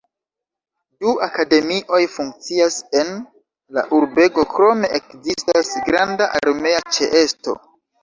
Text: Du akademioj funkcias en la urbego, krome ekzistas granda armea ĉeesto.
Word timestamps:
Du 1.03 1.11
akademioj 1.27 1.99
funkcias 2.13 2.79
en 3.03 3.13
la 3.79 3.85
urbego, 4.01 4.49
krome 4.57 4.93
ekzistas 5.03 5.75
granda 5.93 6.33
armea 6.45 6.87
ĉeesto. 6.99 7.61